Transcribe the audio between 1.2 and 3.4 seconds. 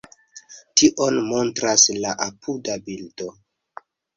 montras la apuda bildo.